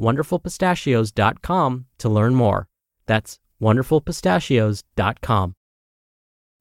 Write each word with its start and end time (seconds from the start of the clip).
wonderfulpistachios.com 0.00 1.86
to 1.98 2.08
learn 2.08 2.34
more. 2.34 2.68
That's 3.06 3.38
wonderfulpistachios.com. 3.60 5.54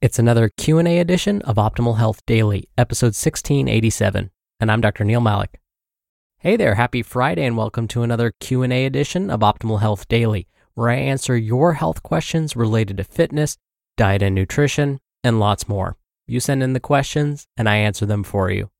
It's 0.01 0.19
another 0.19 0.49
Q&A 0.49 0.99
edition 0.99 1.41
of 1.43 1.57
Optimal 1.57 1.97
Health 1.97 2.25
Daily, 2.25 2.67
episode 2.77 3.13
1687, 3.13 4.31
and 4.59 4.71
I'm 4.71 4.81
Dr. 4.81 5.03
Neil 5.03 5.21
Malik. 5.21 5.59
Hey 6.39 6.57
there, 6.57 6.73
happy 6.73 7.03
Friday 7.03 7.43
and 7.43 7.55
welcome 7.55 7.87
to 7.89 8.01
another 8.01 8.33
Q&A 8.39 8.85
edition 8.85 9.29
of 9.29 9.41
Optimal 9.41 9.79
Health 9.79 10.07
Daily, 10.07 10.47
where 10.73 10.89
I 10.89 10.95
answer 10.95 11.37
your 11.37 11.73
health 11.73 12.01
questions 12.01 12.55
related 12.55 12.97
to 12.97 13.03
fitness, 13.03 13.57
diet 13.95 14.23
and 14.23 14.33
nutrition, 14.33 14.99
and 15.23 15.39
lots 15.39 15.69
more. 15.69 15.97
You 16.25 16.39
send 16.39 16.63
in 16.63 16.73
the 16.73 16.79
questions 16.79 17.45
and 17.55 17.69
I 17.69 17.75
answer 17.75 18.07
them 18.07 18.23
for 18.23 18.49
you. 18.49 18.71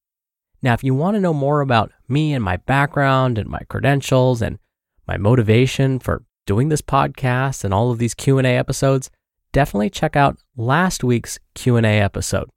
Now, 0.64 0.73
if 0.73 0.84
you 0.84 0.94
want 0.94 1.16
to 1.16 1.22
know 1.22 1.34
more 1.34 1.62
about 1.62 1.92
me 2.08 2.34
and 2.34 2.44
my 2.44 2.58
background 2.58 3.38
and 3.38 3.50
my 3.50 3.62
credentials 3.67 4.42
and 4.42 4.59
my 5.08 5.18
motivation 5.18 5.98
for 6.00 6.23
doing 6.45 6.70
this 6.70 6.81
podcast 6.81 7.64
and 7.64 7.73
all 7.73 7.92
of 7.92 7.98
these 7.98 8.14
Q&A 8.14 8.44
episodes, 8.44 9.09
definitely 9.52 9.90
check 9.90 10.16
out 10.16 10.38
last 10.56 11.03
week's 11.03 11.40
Q&A 11.56 12.00
episode. 12.00 12.50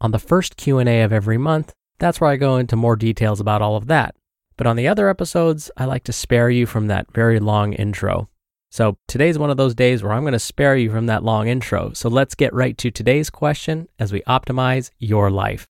On 0.00 0.10
the 0.10 0.18
first 0.18 0.56
Q&A 0.56 1.02
of 1.02 1.12
every 1.12 1.36
month, 1.36 1.74
that's 1.98 2.20
where 2.20 2.30
I 2.30 2.36
go 2.36 2.56
into 2.56 2.76
more 2.76 2.96
details 2.96 3.40
about 3.40 3.60
all 3.60 3.76
of 3.76 3.88
that. 3.88 4.14
But 4.56 4.66
on 4.66 4.76
the 4.76 4.88
other 4.88 5.08
episodes, 5.08 5.70
I 5.76 5.84
like 5.84 6.04
to 6.04 6.12
spare 6.12 6.48
you 6.48 6.66
from 6.66 6.86
that 6.86 7.12
very 7.12 7.40
long 7.40 7.74
intro. 7.74 8.28
So 8.70 8.96
today's 9.08 9.38
one 9.38 9.50
of 9.50 9.56
those 9.56 9.74
days 9.74 10.02
where 10.02 10.12
I'm 10.12 10.22
going 10.22 10.32
to 10.32 10.38
spare 10.38 10.76
you 10.76 10.90
from 10.90 11.06
that 11.06 11.24
long 11.24 11.48
intro. 11.48 11.92
So 11.92 12.08
let's 12.08 12.34
get 12.34 12.54
right 12.54 12.76
to 12.78 12.90
today's 12.90 13.28
question 13.28 13.88
as 13.98 14.12
we 14.12 14.22
optimize 14.22 14.90
your 14.98 15.30
life. 15.30 15.66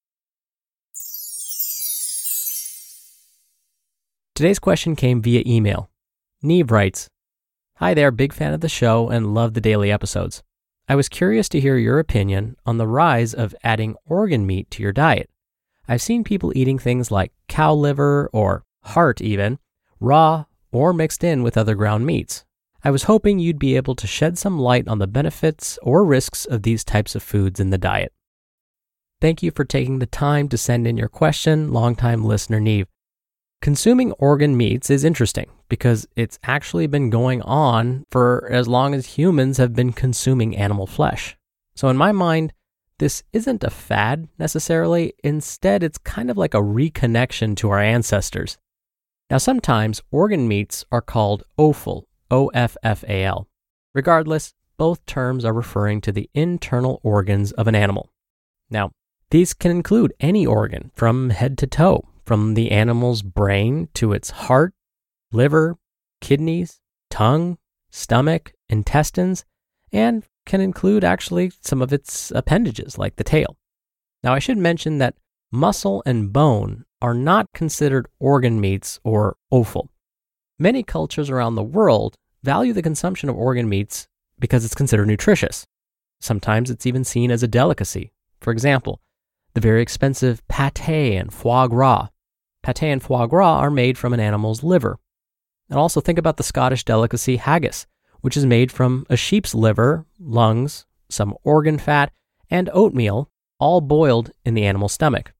Today's 4.40 4.58
question 4.58 4.96
came 4.96 5.20
via 5.20 5.42
email. 5.44 5.90
Neve 6.40 6.70
writes 6.70 7.10
Hi 7.74 7.92
there, 7.92 8.10
big 8.10 8.32
fan 8.32 8.54
of 8.54 8.62
the 8.62 8.70
show 8.70 9.10
and 9.10 9.34
love 9.34 9.52
the 9.52 9.60
daily 9.60 9.92
episodes. 9.92 10.42
I 10.88 10.94
was 10.94 11.10
curious 11.10 11.46
to 11.50 11.60
hear 11.60 11.76
your 11.76 11.98
opinion 11.98 12.56
on 12.64 12.78
the 12.78 12.86
rise 12.86 13.34
of 13.34 13.54
adding 13.62 13.96
organ 14.06 14.46
meat 14.46 14.70
to 14.70 14.82
your 14.82 14.92
diet. 14.92 15.28
I've 15.86 16.00
seen 16.00 16.24
people 16.24 16.56
eating 16.56 16.78
things 16.78 17.10
like 17.10 17.34
cow 17.48 17.74
liver 17.74 18.30
or 18.32 18.64
heart, 18.84 19.20
even 19.20 19.58
raw 20.00 20.46
or 20.72 20.94
mixed 20.94 21.22
in 21.22 21.42
with 21.42 21.58
other 21.58 21.74
ground 21.74 22.06
meats. 22.06 22.46
I 22.82 22.90
was 22.90 23.02
hoping 23.02 23.40
you'd 23.40 23.58
be 23.58 23.76
able 23.76 23.94
to 23.96 24.06
shed 24.06 24.38
some 24.38 24.58
light 24.58 24.88
on 24.88 25.00
the 25.00 25.06
benefits 25.06 25.78
or 25.82 26.02
risks 26.02 26.46
of 26.46 26.62
these 26.62 26.82
types 26.82 27.14
of 27.14 27.22
foods 27.22 27.60
in 27.60 27.68
the 27.68 27.76
diet. 27.76 28.14
Thank 29.20 29.42
you 29.42 29.50
for 29.50 29.66
taking 29.66 29.98
the 29.98 30.06
time 30.06 30.48
to 30.48 30.56
send 30.56 30.86
in 30.86 30.96
your 30.96 31.10
question, 31.10 31.74
longtime 31.74 32.24
listener 32.24 32.58
Neve. 32.58 32.86
Consuming 33.62 34.12
organ 34.12 34.56
meats 34.56 34.88
is 34.88 35.04
interesting 35.04 35.50
because 35.68 36.08
it's 36.16 36.38
actually 36.44 36.86
been 36.86 37.10
going 37.10 37.42
on 37.42 38.06
for 38.10 38.48
as 38.50 38.66
long 38.66 38.94
as 38.94 39.18
humans 39.18 39.58
have 39.58 39.74
been 39.74 39.92
consuming 39.92 40.56
animal 40.56 40.86
flesh. 40.86 41.36
So, 41.76 41.88
in 41.90 41.96
my 41.98 42.10
mind, 42.10 42.54
this 42.98 43.22
isn't 43.34 43.62
a 43.62 43.68
fad 43.68 44.28
necessarily. 44.38 45.12
Instead, 45.22 45.82
it's 45.82 45.98
kind 45.98 46.30
of 46.30 46.38
like 46.38 46.54
a 46.54 46.62
reconnection 46.62 47.54
to 47.56 47.68
our 47.68 47.80
ancestors. 47.80 48.56
Now, 49.28 49.36
sometimes 49.36 50.00
organ 50.10 50.48
meats 50.48 50.86
are 50.90 51.02
called 51.02 51.44
offal, 51.58 52.08
O 52.30 52.48
F 52.54 52.78
F 52.82 53.04
A 53.04 53.24
L. 53.24 53.46
Regardless, 53.94 54.54
both 54.78 55.04
terms 55.04 55.44
are 55.44 55.52
referring 55.52 56.00
to 56.00 56.12
the 56.12 56.30
internal 56.32 56.98
organs 57.02 57.52
of 57.52 57.66
an 57.66 57.74
animal. 57.74 58.08
Now, 58.70 58.92
these 59.30 59.52
can 59.52 59.70
include 59.70 60.14
any 60.18 60.46
organ 60.46 60.92
from 60.94 61.28
head 61.28 61.58
to 61.58 61.66
toe, 61.66 62.04
from 62.30 62.54
the 62.54 62.70
animal's 62.70 63.22
brain 63.22 63.88
to 63.92 64.12
its 64.12 64.30
heart, 64.30 64.72
liver, 65.32 65.76
kidneys, 66.20 66.78
tongue, 67.10 67.58
stomach, 67.90 68.52
intestines, 68.68 69.44
and 69.92 70.22
can 70.46 70.60
include 70.60 71.02
actually 71.02 71.50
some 71.60 71.82
of 71.82 71.92
its 71.92 72.30
appendages 72.30 72.96
like 72.96 73.16
the 73.16 73.24
tail. 73.24 73.56
Now, 74.22 74.32
I 74.32 74.38
should 74.38 74.58
mention 74.58 74.98
that 74.98 75.16
muscle 75.50 76.04
and 76.06 76.32
bone 76.32 76.84
are 77.02 77.14
not 77.14 77.46
considered 77.52 78.06
organ 78.20 78.60
meats 78.60 79.00
or 79.02 79.36
offal. 79.50 79.88
Many 80.56 80.84
cultures 80.84 81.30
around 81.30 81.56
the 81.56 81.64
world 81.64 82.14
value 82.44 82.72
the 82.72 82.80
consumption 82.80 83.28
of 83.28 83.34
organ 83.34 83.68
meats 83.68 84.06
because 84.38 84.64
it's 84.64 84.76
considered 84.76 85.08
nutritious. 85.08 85.66
Sometimes 86.20 86.70
it's 86.70 86.86
even 86.86 87.02
seen 87.02 87.32
as 87.32 87.42
a 87.42 87.48
delicacy. 87.48 88.12
For 88.40 88.52
example, 88.52 89.00
the 89.54 89.60
very 89.60 89.82
expensive 89.82 90.46
pate 90.46 91.18
and 91.18 91.34
foie 91.34 91.66
gras 91.66 92.06
Pate 92.72 92.92
and 92.92 93.02
foie 93.02 93.26
gras 93.26 93.58
are 93.58 93.70
made 93.70 93.98
from 93.98 94.12
an 94.12 94.20
animal's 94.20 94.62
liver. 94.62 94.98
And 95.68 95.78
also 95.78 96.00
think 96.00 96.18
about 96.18 96.36
the 96.36 96.42
Scottish 96.42 96.84
delicacy 96.84 97.36
haggis, 97.36 97.86
which 98.20 98.36
is 98.36 98.46
made 98.46 98.70
from 98.70 99.06
a 99.10 99.16
sheep's 99.16 99.54
liver, 99.54 100.06
lungs, 100.20 100.86
some 101.08 101.36
organ 101.42 101.78
fat, 101.78 102.12
and 102.48 102.70
oatmeal, 102.72 103.28
all 103.58 103.80
boiled 103.80 104.30
in 104.44 104.54
the 104.54 104.64
animal's 104.64 104.92
stomach. 104.92 105.32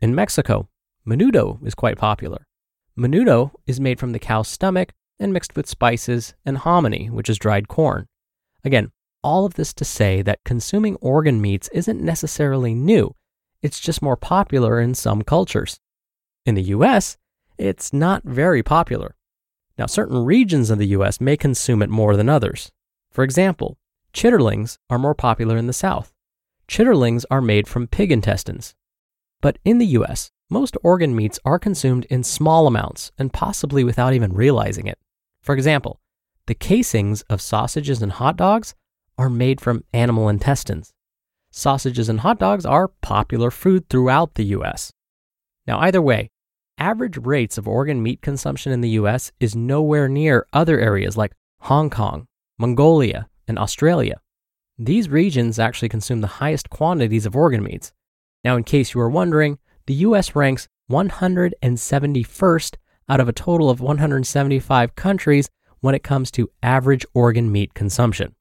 In 0.00 0.14
Mexico, 0.14 0.68
menudo 1.06 1.64
is 1.66 1.74
quite 1.74 1.98
popular. 1.98 2.46
Menudo 2.96 3.50
is 3.66 3.80
made 3.80 4.00
from 4.00 4.12
the 4.12 4.18
cow's 4.18 4.48
stomach 4.48 4.92
and 5.18 5.32
mixed 5.32 5.56
with 5.56 5.68
spices 5.68 6.34
and 6.46 6.58
hominy, 6.58 7.10
which 7.10 7.28
is 7.28 7.38
dried 7.38 7.68
corn. 7.68 8.06
Again, 8.64 8.90
all 9.22 9.44
of 9.44 9.54
this 9.54 9.74
to 9.74 9.84
say 9.84 10.22
that 10.22 10.44
consuming 10.44 10.96
organ 10.96 11.40
meats 11.40 11.68
isn't 11.72 12.00
necessarily 12.00 12.74
new, 12.74 13.14
it's 13.62 13.80
just 13.80 14.02
more 14.02 14.16
popular 14.16 14.78
in 14.78 14.94
some 14.94 15.22
cultures. 15.22 15.80
In 16.46 16.54
the 16.54 16.62
US, 16.62 17.16
it's 17.56 17.92
not 17.92 18.22
very 18.24 18.62
popular. 18.62 19.14
Now, 19.78 19.86
certain 19.86 20.24
regions 20.24 20.70
of 20.70 20.78
the 20.78 20.88
US 20.88 21.20
may 21.20 21.36
consume 21.36 21.80
it 21.80 21.88
more 21.88 22.16
than 22.16 22.28
others. 22.28 22.70
For 23.10 23.24
example, 23.24 23.78
chitterlings 24.12 24.76
are 24.90 24.98
more 24.98 25.14
popular 25.14 25.56
in 25.56 25.66
the 25.66 25.72
South. 25.72 26.12
Chitterlings 26.68 27.24
are 27.30 27.40
made 27.40 27.66
from 27.66 27.86
pig 27.86 28.12
intestines. 28.12 28.74
But 29.40 29.58
in 29.64 29.78
the 29.78 29.86
US, 29.98 30.30
most 30.50 30.76
organ 30.82 31.16
meats 31.16 31.40
are 31.44 31.58
consumed 31.58 32.04
in 32.10 32.22
small 32.22 32.66
amounts 32.66 33.10
and 33.18 33.32
possibly 33.32 33.82
without 33.82 34.12
even 34.12 34.34
realizing 34.34 34.86
it. 34.86 34.98
For 35.40 35.54
example, 35.54 36.00
the 36.46 36.54
casings 36.54 37.22
of 37.22 37.40
sausages 37.40 38.02
and 38.02 38.12
hot 38.12 38.36
dogs 38.36 38.74
are 39.16 39.30
made 39.30 39.60
from 39.60 39.84
animal 39.94 40.28
intestines. 40.28 40.92
Sausages 41.50 42.08
and 42.10 42.20
hot 42.20 42.38
dogs 42.38 42.66
are 42.66 42.88
popular 42.88 43.50
food 43.50 43.88
throughout 43.88 44.34
the 44.34 44.44
US. 44.56 44.92
Now, 45.66 45.80
either 45.80 46.02
way, 46.02 46.30
average 46.78 47.16
rates 47.18 47.58
of 47.58 47.68
organ 47.68 48.02
meat 48.02 48.20
consumption 48.22 48.72
in 48.72 48.80
the 48.80 48.90
US 48.90 49.32
is 49.40 49.54
nowhere 49.54 50.08
near 50.08 50.46
other 50.52 50.78
areas 50.78 51.16
like 51.16 51.32
Hong 51.60 51.90
Kong, 51.90 52.26
Mongolia, 52.58 53.28
and 53.46 53.58
Australia. 53.58 54.20
These 54.78 55.08
regions 55.08 55.58
actually 55.58 55.88
consume 55.88 56.20
the 56.20 56.38
highest 56.42 56.70
quantities 56.70 57.26
of 57.26 57.36
organ 57.36 57.62
meats. 57.62 57.92
Now, 58.42 58.56
in 58.56 58.64
case 58.64 58.92
you 58.92 58.98
were 58.98 59.10
wondering, 59.10 59.58
the 59.86 59.94
US 59.94 60.34
ranks 60.34 60.68
171st 60.90 62.76
out 63.08 63.20
of 63.20 63.28
a 63.28 63.32
total 63.32 63.70
of 63.70 63.80
175 63.80 64.94
countries 64.96 65.48
when 65.80 65.94
it 65.94 66.02
comes 66.02 66.30
to 66.32 66.50
average 66.62 67.06
organ 67.14 67.52
meat 67.52 67.74
consumption. 67.74 68.34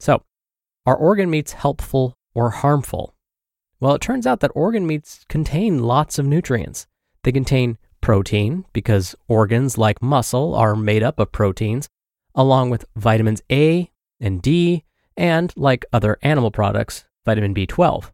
So, 0.00 0.22
are 0.86 0.96
organ 0.96 1.30
meats 1.30 1.52
helpful 1.52 2.16
or 2.34 2.50
harmful? 2.50 3.14
Well, 3.80 3.94
it 3.94 4.00
turns 4.00 4.26
out 4.26 4.40
that 4.40 4.52
organ 4.54 4.86
meats 4.86 5.24
contain 5.28 5.82
lots 5.82 6.18
of 6.18 6.26
nutrients. 6.26 6.86
They 7.26 7.32
contain 7.32 7.76
protein 8.00 8.66
because 8.72 9.16
organs 9.26 9.76
like 9.76 10.00
muscle 10.00 10.54
are 10.54 10.76
made 10.76 11.02
up 11.02 11.18
of 11.18 11.32
proteins, 11.32 11.88
along 12.36 12.70
with 12.70 12.84
vitamins 12.94 13.42
A 13.50 13.90
and 14.20 14.40
D, 14.40 14.84
and, 15.16 15.52
like 15.56 15.84
other 15.92 16.18
animal 16.22 16.52
products, 16.52 17.04
vitamin 17.24 17.52
B12. 17.52 18.12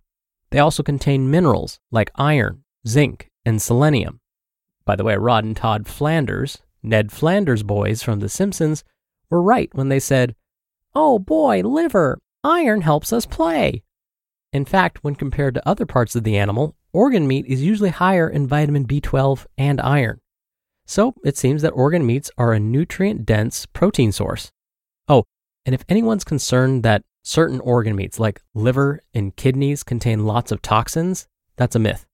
They 0.49 0.61
also 0.61 0.83
contain 0.83 1.31
minerals 1.31 1.79
like 1.91 2.11
iron, 2.15 2.65
zinc, 2.89 3.29
and 3.45 3.61
selenium. 3.61 4.21
By 4.87 4.97
the 4.97 5.05
way, 5.05 5.17
Rod 5.17 5.45
and 5.45 5.55
Todd 5.55 5.87
Flanders, 5.87 6.63
Ned 6.83 7.13
Flanders 7.13 7.63
boys 7.63 8.03
from 8.03 8.21
The 8.21 8.31
Simpsons, 8.31 8.83
were 9.29 9.43
right 9.43 9.69
when 9.75 9.91
they 9.91 10.01
said, 10.01 10.35
Oh 10.95 11.19
boy, 11.19 11.61
liver, 11.61 12.19
iron 12.43 12.81
helps 12.81 13.13
us 13.13 13.27
play. 13.27 13.83
In 14.55 14.65
fact, 14.65 15.05
when 15.05 15.17
compared 15.17 15.53
to 15.53 15.69
other 15.69 15.85
parts 15.85 16.17
of 16.17 16.25
the 16.25 16.39
animal, 16.39 16.77
organ 16.93 17.27
meat 17.27 17.47
is 17.47 17.63
usually 17.63 17.91
higher 17.91 18.29
in 18.29 18.47
vitamin 18.47 18.87
B12 18.87 19.47
and 19.57 19.81
iron. 19.81 20.21
So 20.87 21.15
it 21.25 21.37
seems 21.37 21.63
that 21.63 21.71
organ 21.71 22.05
meats 22.05 22.31
are 22.37 22.53
a 22.53 22.61
nutrient 22.61 23.25
dense 23.25 23.67
protein 23.67 24.13
source. 24.13 24.51
Oh, 25.09 25.25
and 25.65 25.75
if 25.75 25.85
anyone's 25.89 26.25
concerned 26.25 26.83
that 26.83 27.03
certain 27.23 27.61
organ 27.61 27.97
meats 27.97 28.19
like 28.19 28.43
liver 28.55 29.01
and 29.15 29.35
kidneys 29.37 29.83
contain 29.83 30.27
lots 30.27 30.53
of 30.53 30.61
toxins, 30.61 31.29
that's 31.57 31.77
a 31.77 31.79
myth. 31.79 32.05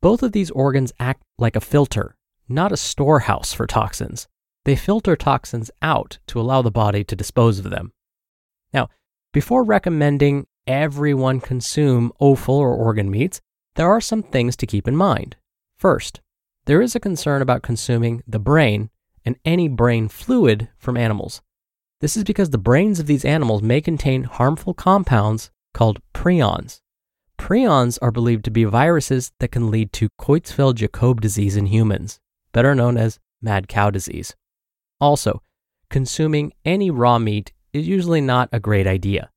Both 0.00 0.22
of 0.22 0.32
these 0.32 0.50
organs 0.50 0.92
act 0.98 1.22
like 1.38 1.56
a 1.56 1.60
filter, 1.60 2.16
not 2.48 2.72
a 2.72 2.76
storehouse 2.76 3.52
for 3.52 3.66
toxins. 3.66 4.28
They 4.64 4.76
filter 4.76 5.14
toxins 5.14 5.70
out 5.82 6.18
to 6.28 6.40
allow 6.40 6.62
the 6.62 6.70
body 6.70 7.04
to 7.04 7.16
dispose 7.16 7.58
of 7.58 7.70
them. 7.70 7.92
Now, 8.72 8.88
before 9.32 9.62
recommending 9.62 10.46
everyone 10.66 11.40
consume 11.40 12.12
offal 12.18 12.56
or 12.56 12.74
organ 12.74 13.10
meats, 13.10 13.40
there 13.76 13.88
are 13.90 14.00
some 14.00 14.22
things 14.22 14.56
to 14.56 14.66
keep 14.66 14.88
in 14.88 14.96
mind. 14.96 15.36
First, 15.78 16.20
there 16.64 16.82
is 16.82 16.94
a 16.94 17.00
concern 17.00 17.42
about 17.42 17.62
consuming 17.62 18.22
the 18.26 18.38
brain 18.38 18.90
and 19.24 19.36
any 19.44 19.68
brain 19.68 20.08
fluid 20.08 20.68
from 20.78 20.96
animals. 20.96 21.42
This 22.00 22.16
is 22.16 22.24
because 22.24 22.50
the 22.50 22.58
brains 22.58 22.98
of 22.98 23.06
these 23.06 23.24
animals 23.24 23.62
may 23.62 23.80
contain 23.80 24.24
harmful 24.24 24.74
compounds 24.74 25.50
called 25.72 26.00
prions. 26.12 26.80
Prions 27.38 27.98
are 28.00 28.10
believed 28.10 28.44
to 28.46 28.50
be 28.50 28.64
viruses 28.64 29.32
that 29.40 29.52
can 29.52 29.70
lead 29.70 29.92
to 29.92 30.08
Creutzfeldt 30.18 30.76
Jakob 30.76 31.20
disease 31.20 31.56
in 31.56 31.66
humans, 31.66 32.18
better 32.52 32.74
known 32.74 32.96
as 32.96 33.18
mad 33.42 33.68
cow 33.68 33.90
disease. 33.90 34.34
Also, 35.00 35.42
consuming 35.90 36.52
any 36.64 36.90
raw 36.90 37.18
meat 37.18 37.52
is 37.72 37.86
usually 37.86 38.20
not 38.20 38.48
a 38.52 38.60
great 38.60 38.86
idea. 38.86 39.30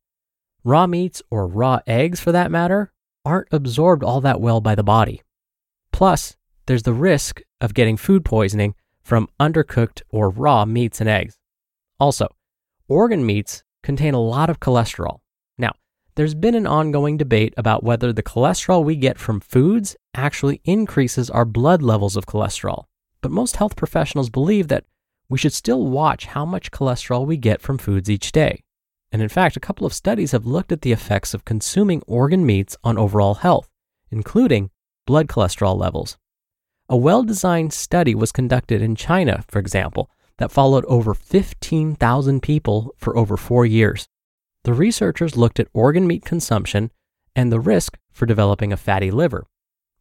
Raw 0.64 0.88
meats, 0.88 1.22
or 1.30 1.48
raw 1.48 1.80
eggs 1.86 2.20
for 2.20 2.32
that 2.32 2.52
matter, 2.52 2.92
aren't 3.26 3.48
absorbed 3.52 4.04
all 4.04 4.22
that 4.22 4.42
well 4.42 4.62
by 4.62 4.76
the 4.76 4.84
body. 4.84 5.22
Plus, 5.92 6.36
there's 6.66 6.84
the 6.84 6.94
risk 6.94 7.42
of 7.60 7.74
getting 7.74 7.98
food 7.98 8.24
poisoning 8.24 8.76
from 9.02 9.28
undercooked 9.40 10.02
or 10.10 10.30
raw 10.30 10.66
meats 10.66 11.02
and 11.02 11.10
eggs. 11.10 11.38
Also, 12.00 12.28
organ 12.88 13.26
meats 13.26 13.64
contain 13.84 14.14
a 14.14 14.22
lot 14.22 14.50
of 14.50 14.60
cholesterol. 14.60 15.20
Now, 15.58 15.72
there's 16.16 16.36
been 16.36 16.56
an 16.56 16.68
ongoing 16.68 17.18
debate 17.18 17.54
about 17.58 17.84
whether 17.84 18.14
the 18.14 18.24
cholesterol 18.24 18.84
we 18.84 18.96
get 18.96 19.18
from 19.18 19.40
foods 19.40 19.96
actually 20.14 20.62
increases 20.64 21.30
our 21.30 21.46
blood 21.46 21.82
levels 21.82 22.16
of 22.16 22.26
cholesterol, 22.26 22.86
but 23.22 23.32
most 23.32 23.56
health 23.56 23.76
professionals 23.76 24.30
believe 24.30 24.68
that 24.68 24.86
we 25.28 25.38
should 25.38 25.54
still 25.54 25.86
watch 25.86 26.26
how 26.28 26.46
much 26.46 26.72
cholesterol 26.72 27.26
we 27.26 27.38
get 27.38 27.62
from 27.62 27.78
foods 27.78 28.10
each 28.10 28.32
day. 28.32 28.64
And 29.12 29.22
in 29.22 29.30
fact, 29.30 29.58
a 29.58 29.60
couple 29.60 29.86
of 29.88 29.94
studies 29.94 30.32
have 30.32 30.46
looked 30.46 30.72
at 30.72 30.82
the 30.82 30.92
effects 30.92 31.34
of 31.34 31.46
consuming 31.46 32.02
organ 32.06 32.46
meats 32.46 32.78
on 32.84 32.98
overall 32.98 33.36
health, 33.36 33.70
including 34.12 34.70
blood 35.08 35.28
cholesterol 35.28 35.78
levels. 35.78 36.18
A 36.88 36.98
well 36.98 37.24
designed 37.24 37.74
study 37.74 38.16
was 38.16 38.32
conducted 38.32 38.82
in 38.82 38.96
China, 38.96 39.44
for 39.48 39.60
example, 39.60 40.10
that 40.38 40.52
followed 40.52 40.86
over 40.86 41.14
15,000 41.14 42.42
people 42.42 42.94
for 42.98 43.18
over 43.18 43.38
four 43.38 43.66
years. 43.66 44.08
The 44.64 44.74
researchers 44.74 45.38
looked 45.38 45.60
at 45.60 45.68
organ 45.74 46.08
meat 46.08 46.26
consumption 46.26 46.92
and 47.36 47.52
the 47.52 47.60
risk 47.60 47.98
for 48.12 48.26
developing 48.26 48.74
a 48.74 48.78
fatty 48.78 49.12
liver. 49.12 49.46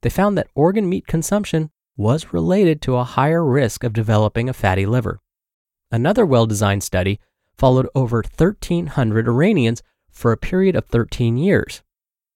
They 0.03 0.11
found 0.11 0.37
that 0.39 0.49
organ 0.55 0.89
meat 0.89 1.07
consumption 1.07 1.71
was 1.97 2.33
related 2.33 2.81
to 2.83 2.97
a 2.97 3.05
higher 3.05 3.45
risk 3.45 3.85
of 3.85 3.93
developing 3.93 4.49
a 4.49 4.53
fatty 4.53 4.87
liver. 4.87 5.21
Another 5.91 6.25
well 6.25 6.47
designed 6.47 6.83
study 6.83 7.19
followed 7.59 7.89
over 7.95 8.19
1,300 8.19 9.29
Iranians 9.29 9.83
for 10.11 10.33
a 10.33 10.37
period 10.37 10.77
of 10.77 10.87
13 10.87 11.37
years. 11.37 11.83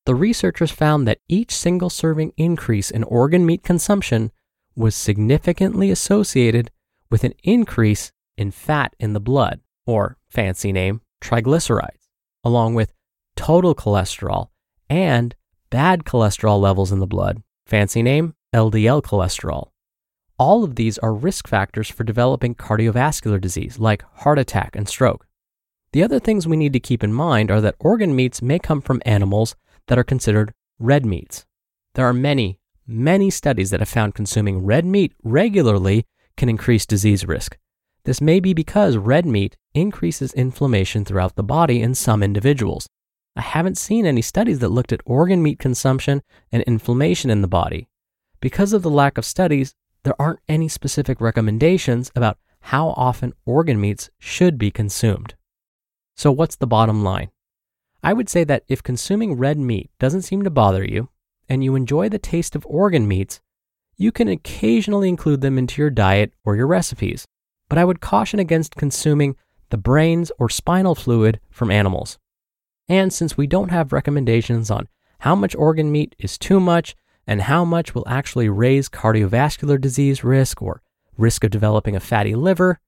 The 0.04 0.14
researchers 0.16 0.72
found 0.72 1.06
that 1.06 1.20
each 1.28 1.54
single 1.54 1.88
serving 1.88 2.32
increase 2.36 2.90
in 2.90 3.04
organ 3.04 3.46
meat 3.46 3.62
consumption 3.62 4.32
was 4.74 4.96
significantly 4.96 5.90
associated 5.90 6.70
with 7.10 7.24
an 7.24 7.34
increase 7.44 8.10
in 8.36 8.50
fat 8.50 8.94
in 8.98 9.12
the 9.12 9.20
blood, 9.20 9.60
or 9.86 10.16
fancy 10.28 10.72
name, 10.72 11.02
triglycerides, 11.22 12.08
along 12.42 12.75
with 12.75 12.92
total 13.36 13.75
cholesterol 13.75 14.48
and 14.88 15.34
bad 15.70 16.04
cholesterol 16.04 16.60
levels 16.60 16.90
in 16.90 16.98
the 16.98 17.06
blood, 17.06 17.42
fancy 17.66 18.02
name, 18.02 18.34
LDL 18.54 19.02
cholesterol. 19.02 19.71
All 20.42 20.64
of 20.64 20.74
these 20.74 20.98
are 20.98 21.14
risk 21.14 21.46
factors 21.46 21.88
for 21.88 22.02
developing 22.02 22.56
cardiovascular 22.56 23.40
disease 23.40 23.78
like 23.78 24.02
heart 24.22 24.40
attack 24.40 24.74
and 24.74 24.88
stroke. 24.88 25.28
The 25.92 26.02
other 26.02 26.18
things 26.18 26.48
we 26.48 26.56
need 26.56 26.72
to 26.72 26.80
keep 26.80 27.04
in 27.04 27.12
mind 27.12 27.48
are 27.48 27.60
that 27.60 27.76
organ 27.78 28.16
meats 28.16 28.42
may 28.42 28.58
come 28.58 28.80
from 28.80 29.00
animals 29.06 29.54
that 29.86 30.00
are 30.00 30.02
considered 30.02 30.52
red 30.80 31.06
meats. 31.06 31.46
There 31.94 32.08
are 32.08 32.12
many, 32.12 32.58
many 32.88 33.30
studies 33.30 33.70
that 33.70 33.78
have 33.78 33.88
found 33.88 34.16
consuming 34.16 34.66
red 34.66 34.84
meat 34.84 35.12
regularly 35.22 36.06
can 36.36 36.48
increase 36.48 36.86
disease 36.86 37.24
risk. 37.24 37.56
This 38.02 38.20
may 38.20 38.40
be 38.40 38.52
because 38.52 38.96
red 38.96 39.24
meat 39.24 39.56
increases 39.74 40.32
inflammation 40.32 41.04
throughout 41.04 41.36
the 41.36 41.44
body 41.44 41.80
in 41.80 41.94
some 41.94 42.20
individuals. 42.20 42.88
I 43.36 43.42
haven't 43.42 43.78
seen 43.78 44.06
any 44.06 44.22
studies 44.22 44.58
that 44.58 44.70
looked 44.70 44.92
at 44.92 45.02
organ 45.06 45.40
meat 45.40 45.60
consumption 45.60 46.20
and 46.50 46.64
inflammation 46.64 47.30
in 47.30 47.42
the 47.42 47.46
body. 47.46 47.86
Because 48.40 48.72
of 48.72 48.82
the 48.82 48.90
lack 48.90 49.18
of 49.18 49.24
studies, 49.24 49.72
there 50.04 50.20
aren't 50.20 50.40
any 50.49 50.69
specific 50.69 51.20
recommendations 51.20 52.10
about 52.14 52.38
how 52.60 52.88
often 52.90 53.32
organ 53.44 53.81
meats 53.81 54.10
should 54.19 54.58
be 54.58 54.70
consumed. 54.70 55.34
So, 56.16 56.31
what's 56.31 56.56
the 56.56 56.66
bottom 56.66 57.02
line? 57.02 57.31
I 58.02 58.12
would 58.12 58.28
say 58.28 58.44
that 58.44 58.64
if 58.69 58.82
consuming 58.82 59.34
red 59.34 59.58
meat 59.58 59.90
doesn't 59.99 60.22
seem 60.22 60.43
to 60.43 60.50
bother 60.50 60.84
you, 60.84 61.08
and 61.49 61.62
you 61.62 61.75
enjoy 61.75 62.08
the 62.08 62.19
taste 62.19 62.56
of 62.56 62.66
organ 62.66 63.06
meats, 63.06 63.40
you 63.96 64.10
can 64.10 64.28
occasionally 64.28 65.08
include 65.08 65.40
them 65.40 65.58
into 65.58 65.81
your 65.81 65.90
diet 65.90 66.32
or 66.44 66.56
your 66.56 66.66
recipes. 66.66 67.26
But 67.69 67.78
I 67.78 67.84
would 67.84 68.00
caution 68.00 68.38
against 68.38 68.76
consuming 68.76 69.37
the 69.70 69.76
brains 69.76 70.32
or 70.38 70.49
spinal 70.49 70.94
fluid 70.94 71.40
from 71.50 71.70
animals. 71.70 72.18
And 72.88 73.12
since 73.12 73.37
we 73.37 73.47
don't 73.47 73.71
have 73.71 73.92
recommendations 73.92 74.71
on 74.71 74.88
how 75.21 75.35
much 75.35 75.54
organ 75.54 75.92
meat 75.92 76.16
is 76.18 76.37
too 76.37 76.59
much 76.59 76.97
and 77.26 77.43
how 77.43 77.64
much 77.64 77.95
will 77.95 78.09
actually 78.09 78.49
raise 78.49 78.88
cardiovascular 78.88 79.81
disease 79.81 80.25
risk 80.25 80.61
or 80.61 80.83
risk 81.17 81.45
of 81.45 81.50
developing 81.50 81.95
a 81.95 82.00
fatty 82.00 82.35
liver, 82.35 82.81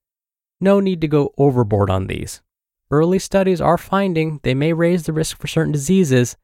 no 0.61 0.81
need 0.81 1.01
to 1.01 1.09
go 1.09 1.33
overboard 1.39 1.91
on 1.91 2.07
these. 2.07 2.41
Early 2.91 3.19
studies 3.19 3.61
are 3.61 3.79
finding 3.79 4.41
they 4.43 4.55
may 4.55 4.73
raise 4.73 5.05
the 5.05 5.13
risk 5.13 5.39
for 5.39 5.47
certain 5.47 5.73
diseases, 5.73 6.37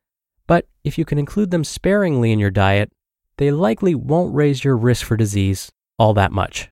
but 0.47 0.67
if 0.85 0.99
you 0.99 1.05
can 1.05 1.19
include 1.19 1.51
them 1.51 1.65
sparingly 1.65 2.33
in 2.33 2.39
your 2.39 2.51
diet, 2.51 2.93
they 3.37 3.51
likely 3.51 3.95
won't 3.95 4.35
raise 4.35 4.65
your 4.65 4.77
risk 4.77 5.07
for 5.07 5.17
disease 5.17 5.71
all 5.99 6.15
that 6.15 6.33
much. 6.33 6.69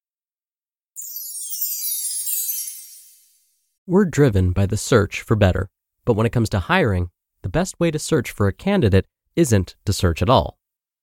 We're 3.86 4.04
driven 4.04 4.52
by 4.52 4.66
the 4.66 4.76
search 4.76 5.22
for 5.22 5.34
better, 5.34 5.70
but 6.04 6.14
when 6.14 6.26
it 6.26 6.32
comes 6.32 6.50
to 6.50 6.58
hiring, 6.58 7.10
the 7.42 7.48
best 7.48 7.78
way 7.80 7.90
to 7.90 7.98
search 7.98 8.30
for 8.30 8.48
a 8.48 8.52
candidate 8.52 9.06
isn't 9.36 9.76
to 9.86 9.92
search 9.92 10.20
at 10.20 10.28
all. 10.28 10.57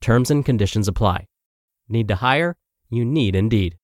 Terms 0.00 0.30
and 0.30 0.44
conditions 0.44 0.88
apply. 0.88 1.26
Need 1.88 2.08
to 2.08 2.16
hire? 2.16 2.56
You 2.90 3.04
need 3.04 3.34
Indeed. 3.34 3.76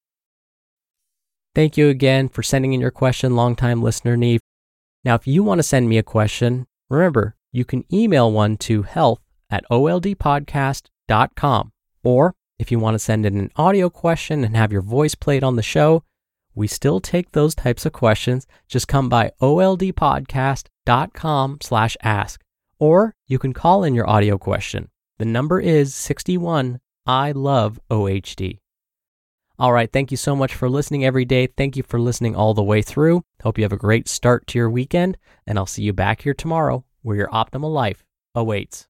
Thank 1.55 1.77
you 1.77 1.89
again 1.89 2.29
for 2.29 2.43
sending 2.43 2.73
in 2.73 2.81
your 2.81 2.91
question, 2.91 3.37
longtime 3.37 3.81
listener 3.83 4.17
Neve. 4.17 4.41
Now, 5.05 5.15
if 5.15 5.27
you 5.27 5.45
want 5.45 5.61
to 5.61 5.63
send 5.63 5.89
me 5.89 5.99
a 5.99 6.03
question, 6.03 6.67
remember, 6.89 7.37
you 7.53 7.65
can 7.65 7.85
email 7.93 8.33
one 8.33 8.57
to 8.59 8.83
health 8.83 9.21
at 9.51 9.65
oldpodcast.com. 9.71 11.73
Or 12.03 12.35
if 12.59 12.73
you 12.73 12.79
want 12.79 12.95
to 12.95 12.99
send 12.99 13.27
in 13.27 13.39
an 13.39 13.51
audio 13.57 13.91
question 13.91 14.45
and 14.45 14.57
have 14.57 14.73
your 14.73 14.83
voice 14.83 15.15
played 15.15 15.45
on 15.45 15.57
the 15.57 15.63
show, 15.63 16.03
we 16.55 16.67
still 16.67 17.01
take 17.01 17.33
those 17.33 17.55
types 17.55 17.87
of 17.87 17.93
questions. 17.93 18.47
Just 18.69 18.89
come 18.89 19.09
by 19.09 19.33
oldpodcast.com 19.41 21.59
slash 21.63 21.97
ask. 22.03 22.41
Or 22.79 23.15
you 23.27 23.39
can 23.39 23.53
call 23.53 23.85
in 23.85 23.95
your 23.95 24.09
audio 24.09 24.39
question. 24.39 24.89
The 25.19 25.25
number 25.25 25.61
is 25.61 25.95
61 25.95 26.81
I 27.07 27.33
love 27.33 27.79
OHD. 27.91 28.59
All 29.59 29.73
right. 29.73 29.93
Thank 29.93 30.11
you 30.11 30.17
so 30.17 30.35
much 30.35 30.55
for 30.55 30.69
listening 30.69 31.05
every 31.05 31.25
day. 31.25 31.47
Thank 31.47 31.77
you 31.77 31.85
for 31.85 32.01
listening 32.01 32.35
all 32.35 32.55
the 32.55 32.63
way 32.63 32.83
through. 32.83 33.23
Hope 33.43 33.57
you 33.57 33.65
have 33.65 33.73
a 33.73 33.77
great 33.77 34.09
start 34.09 34.47
to 34.49 34.59
your 34.59 34.69
weekend, 34.69 35.17
and 35.47 35.59
I'll 35.59 35.67
see 35.67 35.83
you 35.83 35.93
back 35.93 36.23
here 36.23 36.35
tomorrow 36.35 36.85
where 37.03 37.17
your 37.17 37.29
optimal 37.29 37.73
life 37.73 38.05
awaits. 38.35 38.89